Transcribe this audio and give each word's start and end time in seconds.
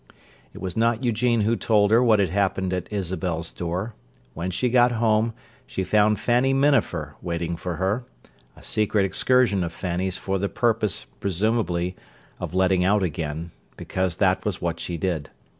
It 0.51 0.59
was 0.61 0.75
not 0.75 1.03
Eugene 1.03 1.41
who 1.41 1.55
told 1.55 1.91
her 1.91 2.03
what 2.03 2.17
had 2.17 2.31
happened 2.31 2.73
at 2.73 2.91
Isabel's 2.91 3.51
door. 3.51 3.93
When 4.33 4.49
she 4.49 4.67
got 4.67 4.93
home, 4.93 5.35
she 5.67 5.83
found 5.83 6.19
Fanny 6.19 6.55
Minafer 6.55 7.13
waiting 7.21 7.55
for 7.55 7.75
her—a 7.75 8.63
secret 8.63 9.05
excursion 9.05 9.63
of 9.63 9.71
Fanny's 9.71 10.17
for 10.17 10.39
the 10.39 10.49
purpose, 10.49 11.05
presumably, 11.19 11.95
of 12.39 12.55
"letting 12.55 12.83
out" 12.83 13.03
again; 13.03 13.51
because 13.77 14.15
that 14.15 14.43
was 14.43 14.59
what 14.59 14.79
she 14.79 14.97
did. 14.97 15.29